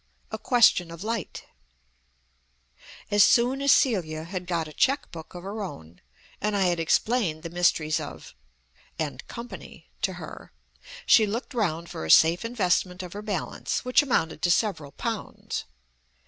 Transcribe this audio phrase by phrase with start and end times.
[0.31, 1.43] A QUESTION OF LIGHT
[3.11, 6.01] As soon as Celia had got a cheque book of her own
[6.41, 8.33] (and I had explained the mysteries of
[8.97, 10.51] "& Co." to her),
[11.05, 15.65] she looked round for a safe investment of her balance, which amounted to several pounds.